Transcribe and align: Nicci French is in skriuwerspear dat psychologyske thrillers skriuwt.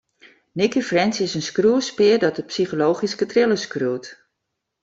Nicci 0.57 0.81
French 0.89 1.17
is 1.25 1.35
in 1.37 1.47
skriuwerspear 1.49 2.19
dat 2.21 2.37
psychologyske 2.49 3.25
thrillers 3.29 3.61
skriuwt. 3.67 4.05